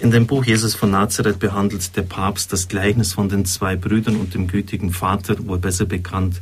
[0.00, 4.14] In dem Buch Jesus von Nazareth behandelt der Papst das Gleichnis von den zwei Brüdern
[4.14, 6.40] und dem gütigen Vater, wohl besser bekannt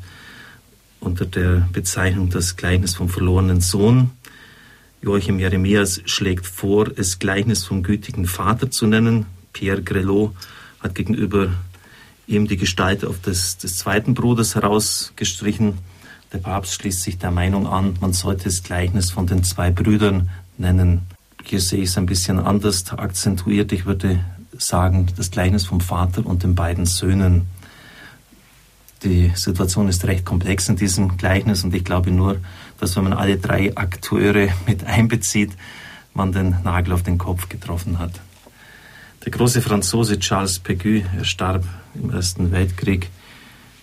[1.00, 4.10] unter der Bezeichnung das Gleichnis vom verlorenen Sohn.
[5.00, 9.24] Joachim Jeremias schlägt vor, es Gleichnis vom gütigen Vater zu nennen.
[9.54, 10.34] Pierre Grelot
[10.80, 11.48] hat gegenüber
[12.26, 15.78] ihm die Gestalt auf des, des zweiten Bruders herausgestrichen.
[16.30, 20.28] Der Papst schließt sich der Meinung an, man sollte es Gleichnis von den zwei Brüdern
[20.58, 21.06] nennen.
[21.48, 23.70] Hier sehe ich es ein bisschen anders akzentuiert.
[23.70, 24.18] Ich würde
[24.58, 27.46] sagen, das Gleichnis vom Vater und den beiden Söhnen.
[29.04, 32.38] Die Situation ist recht komplex in diesem Gleichnis und ich glaube nur,
[32.80, 35.52] dass wenn man alle drei Akteure mit einbezieht,
[36.14, 38.20] man den Nagel auf den Kopf getroffen hat.
[39.24, 43.08] Der große Franzose Charles Pégu, er starb im Ersten Weltkrieg,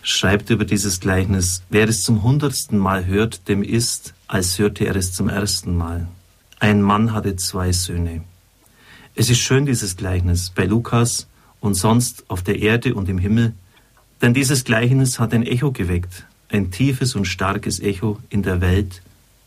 [0.02, 4.98] schreibt über dieses Gleichnis, wer es zum hundertsten Mal hört, dem ist, als hörte er
[4.98, 6.08] es zum ersten Mal.
[6.64, 8.24] Ein Mann hatte zwei Söhne.
[9.16, 11.28] Es ist schön, dieses Gleichnis bei Lukas
[11.60, 13.54] und sonst auf der Erde und im Himmel,
[14.22, 19.02] denn dieses Gleichnis hat ein Echo geweckt, ein tiefes und starkes Echo in der Welt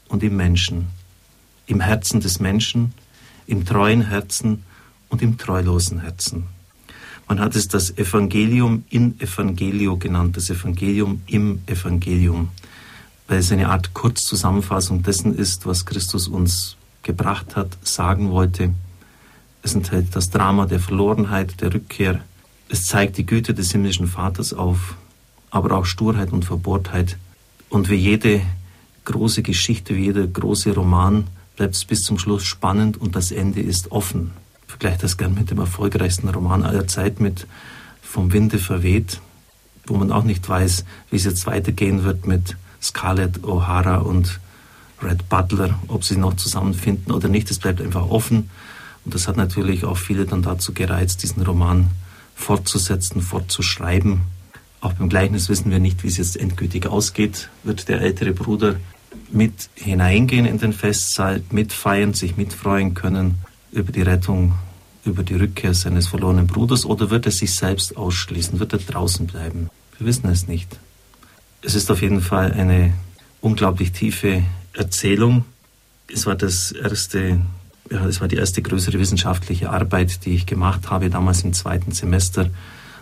[0.08, 0.88] und im Menschen,
[1.66, 2.92] im Herzen des Menschen,
[3.46, 4.64] im treuen Herzen
[5.08, 6.44] und im treulosen Herzen.
[7.28, 12.50] Man hat es das Evangelium in Evangelio genannt, das Evangelium im Evangelium,
[13.26, 18.74] weil es eine Art Kurzzusammenfassung dessen ist, was Christus uns gebracht hat, sagen wollte.
[19.62, 22.20] Es enthält das Drama der Verlorenheit, der Rückkehr.
[22.68, 24.96] Es zeigt die Güte des himmlischen Vaters auf,
[25.50, 27.16] aber auch Sturheit und Verbohrtheit.
[27.70, 28.42] Und wie jede
[29.04, 33.60] große Geschichte, wie jeder große Roman bleibt es bis zum Schluss spannend und das Ende
[33.60, 34.32] ist offen.
[34.66, 37.46] Ich vergleiche das gern mit dem erfolgreichsten Roman aller Zeit, mit
[38.02, 39.20] Vom Winde verweht,
[39.86, 44.40] wo man auch nicht weiß, wie es jetzt weitergehen wird mit Scarlett O'Hara und
[45.02, 47.50] Red Butler, ob sie noch zusammenfinden oder nicht.
[47.50, 48.50] Es bleibt einfach offen.
[49.04, 51.90] Und das hat natürlich auch viele dann dazu gereizt, diesen Roman
[52.34, 54.22] fortzusetzen, fortzuschreiben.
[54.80, 57.48] Auch beim Gleichnis wissen wir nicht, wie es jetzt endgültig ausgeht.
[57.62, 58.76] Wird der ältere Bruder
[59.30, 63.36] mit hineingehen in den Festsaal, mitfeiern, sich mitfreuen können
[63.72, 64.54] über die Rettung,
[65.04, 69.26] über die Rückkehr seines verlorenen Bruders oder wird er sich selbst ausschließen, wird er draußen
[69.26, 69.70] bleiben?
[69.98, 70.78] Wir wissen es nicht.
[71.62, 72.92] Es ist auf jeden Fall eine
[73.40, 74.42] unglaublich tiefe
[74.76, 75.44] Erzählung.
[76.12, 77.40] Es war das erste,
[77.90, 81.92] ja, es war die erste größere wissenschaftliche Arbeit, die ich gemacht habe, damals im zweiten
[81.92, 82.50] Semester.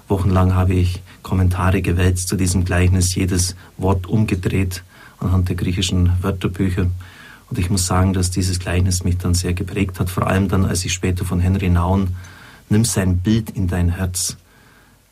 [0.08, 4.82] Wochenlang habe ich Kommentare gewälzt zu diesem Gleichnis, jedes Wort umgedreht
[5.18, 6.86] anhand der griechischen Wörterbücher.
[7.50, 10.64] Und ich muss sagen, dass dieses Gleichnis mich dann sehr geprägt hat, vor allem dann,
[10.64, 12.14] als ich später von Henry Naun
[12.68, 14.36] Nimm sein Bild in dein Herz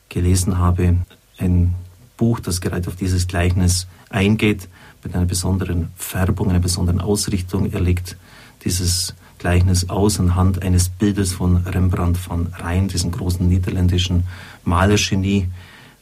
[0.09, 0.97] gelesen habe.
[1.39, 1.75] Ein
[2.17, 4.69] Buch, das gerade auf dieses Gleichnis eingeht
[5.03, 7.73] mit einer besonderen Färbung, einer besonderen Ausrichtung.
[7.73, 8.17] Er legt
[8.65, 14.25] dieses Gleichnis aus anhand eines Bildes von Rembrandt van Rijn, diesem großen niederländischen
[14.65, 15.49] Malergenie,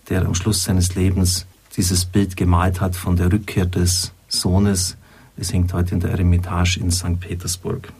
[0.09, 4.97] der am Schluss seines Lebens dieses Bild gemalt hat von der Rückkehr des Sohnes.
[5.37, 7.19] Es hängt heute in der Eremitage in St.
[7.19, 7.93] Petersburg.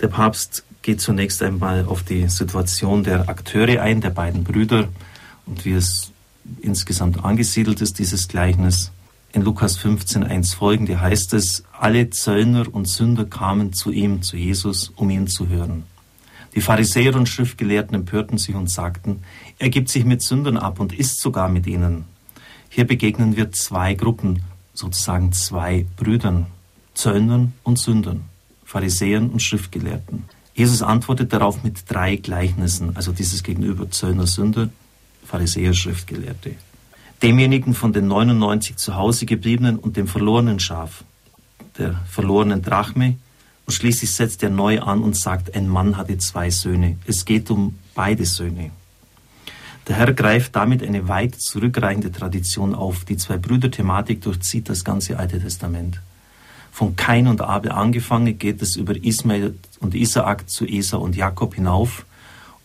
[0.00, 4.88] Der Papst geht zunächst einmal auf die Situation der Akteure ein, der beiden Brüder
[5.44, 6.09] und wie es
[6.60, 8.90] insgesamt angesiedelt ist, dieses Gleichnis
[9.32, 14.36] in Lukas 15, 1 folgende heißt es, alle Zöllner und Sünder kamen zu ihm, zu
[14.36, 15.84] Jesus, um ihn zu hören.
[16.56, 19.22] Die Pharisäer und Schriftgelehrten empörten sich und sagten,
[19.58, 22.06] er gibt sich mit Sündern ab und isst sogar mit ihnen.
[22.68, 24.42] Hier begegnen wir zwei Gruppen,
[24.74, 26.46] sozusagen zwei Brüdern,
[26.94, 28.22] Zöllnern und Sündern,
[28.64, 30.24] Pharisäern und Schriftgelehrten.
[30.54, 34.70] Jesus antwortet darauf mit drei Gleichnissen, also dieses Gegenüber Zöllner, Sünder,
[35.30, 36.56] Pharisäer, Schriftgelehrte
[37.22, 41.04] demjenigen von den 99 zu Hause gebliebenen und dem verlorenen Schaf,
[41.78, 43.16] der verlorenen Drachme.
[43.66, 46.96] Und schließlich setzt er neu an und sagt, ein Mann hatte zwei Söhne.
[47.06, 48.70] Es geht um beide Söhne.
[49.86, 53.04] Der Herr greift damit eine weit zurückreichende Tradition auf.
[53.04, 56.00] Die Zwei-Brüder-Thematik durchzieht das ganze Alte Testament.
[56.72, 61.54] Von Kain und Abel angefangen geht es über Ismael und Isaak zu Esau und Jakob
[61.54, 62.04] hinauf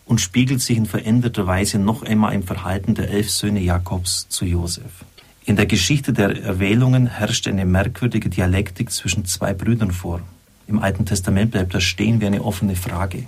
[0.06, 4.46] und spiegelt sich in veränderter Weise noch einmal im Verhalten der elf Söhne Jakobs zu
[4.46, 5.04] Josef.
[5.44, 10.20] In der Geschichte der Erwählungen herrscht eine merkwürdige Dialektik zwischen zwei Brüdern vor.
[10.68, 13.26] Im Alten Testament bleibt das stehen wie eine offene Frage.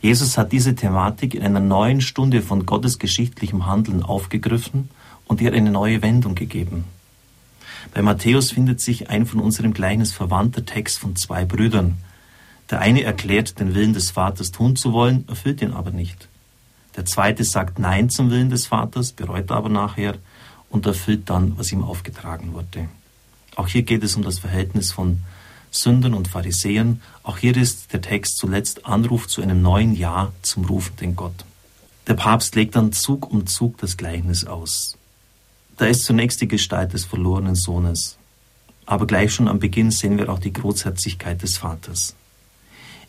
[0.00, 4.90] Jesus hat diese Thematik in einer neuen Stunde von Gottes geschichtlichem Handeln aufgegriffen
[5.26, 6.84] und ihr eine neue Wendung gegeben.
[7.94, 11.98] Bei Matthäus findet sich ein von unserem Gleichnis verwandter Text von zwei Brüdern,
[12.70, 16.28] der eine erklärt, den Willen des Vaters tun zu wollen, erfüllt ihn aber nicht.
[16.96, 20.14] Der zweite sagt Nein zum Willen des Vaters, bereut aber nachher
[20.68, 22.88] und erfüllt dann, was ihm aufgetragen wurde.
[23.56, 25.20] Auch hier geht es um das Verhältnis von
[25.70, 27.00] Sündern und Pharisäern.
[27.22, 31.44] Auch hier ist der Text zuletzt Anruf zu einem neuen Ja zum rufenden Gott.
[32.06, 34.96] Der Papst legt dann Zug um Zug das Gleichnis aus.
[35.76, 38.18] Da ist zunächst die Gestalt des verlorenen Sohnes.
[38.84, 42.14] Aber gleich schon am Beginn sehen wir auch die Großherzigkeit des Vaters.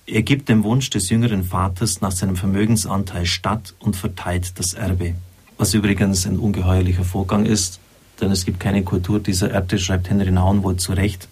[0.06, 5.16] Er gibt dem Wunsch des jüngeren Vaters nach seinem Vermögensanteil statt und verteilt das Erbe.
[5.58, 7.80] Was übrigens ein ungeheuerlicher Vorgang ist,
[8.20, 11.30] denn es gibt keine Kultur dieser Erde, schreibt Henry Naun wohl zu Recht,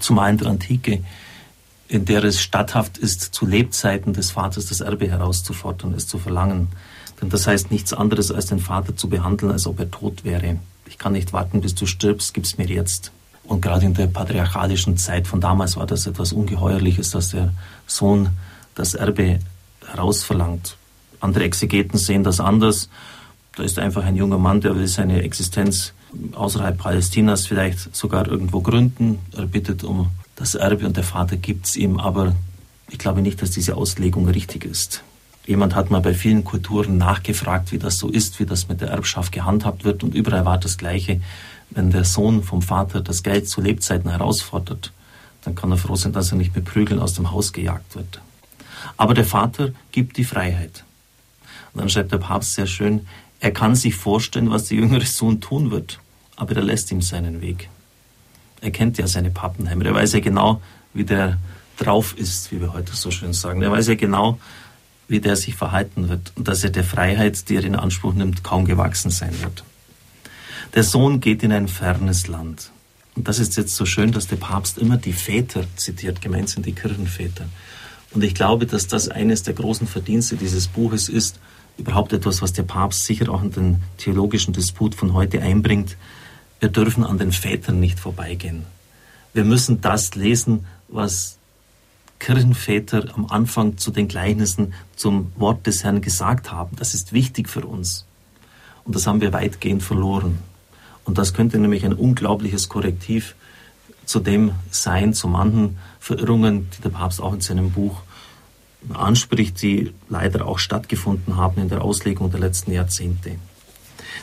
[0.00, 1.04] zumal in der Antike,
[1.86, 6.68] in der es statthaft ist, zu Lebzeiten des Vaters das Erbe herauszufordern, es zu verlangen.
[7.22, 10.58] Denn das heißt nichts anderes, als den Vater zu behandeln, als ob er tot wäre.
[10.88, 13.12] Ich kann nicht warten, bis du stirbst, gib's mir jetzt.
[13.46, 17.52] Und gerade in der patriarchalischen Zeit von damals war das etwas Ungeheuerliches, dass der
[17.86, 18.30] Sohn
[18.74, 19.38] das Erbe
[19.86, 20.76] herausverlangt.
[21.20, 22.88] Andere Exegeten sehen das anders.
[23.56, 25.94] Da ist einfach ein junger Mann, der will seine Existenz
[26.32, 29.18] außerhalb Palästinas vielleicht sogar irgendwo gründen.
[29.36, 32.34] Er bittet um das Erbe und der Vater gibt es ihm, aber
[32.90, 35.02] ich glaube nicht, dass diese Auslegung richtig ist.
[35.46, 38.88] Jemand hat mal bei vielen Kulturen nachgefragt, wie das so ist, wie das mit der
[38.88, 41.20] Erbschaft gehandhabt wird und überall war das Gleiche.
[41.70, 44.92] Wenn der Sohn vom Vater das Geld zu Lebzeiten herausfordert,
[45.42, 48.20] dann kann er froh sein, dass er nicht mit Prügeln aus dem Haus gejagt wird.
[48.96, 50.84] Aber der Vater gibt die Freiheit.
[51.72, 53.06] Und dann schreibt der Papst sehr schön,
[53.40, 56.00] er kann sich vorstellen, was der jüngere Sohn tun wird,
[56.36, 57.68] aber er lässt ihm seinen Weg.
[58.60, 60.62] Er kennt ja seine Pappenheimer, er weiß ja genau,
[60.94, 61.38] wie der
[61.76, 63.62] drauf ist, wie wir heute so schön sagen.
[63.62, 64.38] Er weiß ja genau,
[65.08, 68.42] wie der sich verhalten wird und dass er der Freiheit, die er in Anspruch nimmt,
[68.42, 69.62] kaum gewachsen sein wird.
[70.74, 72.70] Der Sohn geht in ein fernes Land.
[73.14, 76.66] Und das ist jetzt so schön, dass der Papst immer die Väter zitiert, gemeint sind
[76.66, 77.46] die Kirchenväter.
[78.12, 81.38] Und ich glaube, dass das eines der großen Verdienste dieses Buches ist,
[81.78, 85.96] überhaupt etwas, was der Papst sicher auch in den theologischen Disput von heute einbringt.
[86.60, 88.64] Wir dürfen an den Vätern nicht vorbeigehen.
[89.34, 91.38] Wir müssen das lesen, was
[92.18, 96.76] Kirchenväter am Anfang zu den Gleichnissen zum Wort des Herrn gesagt haben.
[96.76, 98.06] Das ist wichtig für uns.
[98.84, 100.38] Und das haben wir weitgehend verloren.
[101.06, 103.34] Und das könnte nämlich ein unglaubliches Korrektiv
[104.04, 108.02] zu dem sein, zu manchen Verirrungen, die der Papst auch in seinem Buch
[108.92, 113.36] anspricht, die leider auch stattgefunden haben in der Auslegung der letzten Jahrzehnte.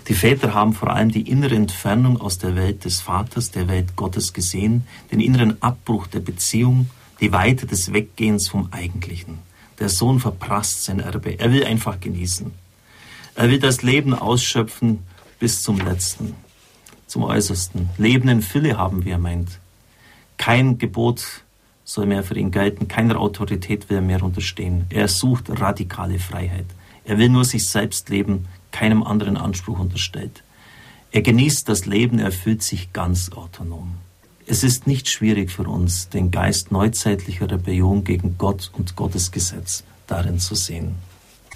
[0.07, 3.95] Die Väter haben vor allem die innere Entfernung aus der Welt des Vaters, der Welt
[3.95, 6.89] Gottes gesehen, den inneren Abbruch der Beziehung,
[7.21, 9.39] die Weite des Weggehens vom Eigentlichen.
[9.79, 11.39] Der Sohn verprasst sein Erbe.
[11.39, 12.51] Er will einfach genießen.
[13.35, 14.99] Er will das Leben ausschöpfen
[15.39, 16.35] bis zum Letzten,
[17.13, 17.89] zum Äußersten.
[17.99, 19.59] Leben in Fülle haben, wie er meint.
[20.37, 21.43] Kein Gebot
[21.85, 24.87] soll mehr für ihn gelten, keiner Autorität will er mehr unterstehen.
[24.89, 26.65] Er sucht radikale Freiheit.
[27.05, 30.41] Er will nur sich selbst leben, keinem anderen Anspruch unterstellt.
[31.11, 33.93] Er genießt das Leben, er fühlt sich ganz autonom.
[34.47, 39.83] Es ist nicht schwierig für uns, den Geist neuzeitlicher Rebellion gegen Gott und Gottes Gesetz
[40.07, 40.95] darin zu sehen.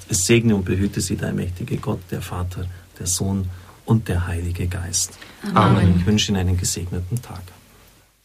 [0.08, 2.68] Es segne und behüte sie der mächtige Gott, der Vater,
[3.00, 3.50] der Sohn
[3.88, 5.18] und der Heilige Geist.
[5.44, 5.58] Amen.
[5.58, 5.96] Amen.
[5.98, 7.42] Ich wünsche Ihnen einen gesegneten Tag.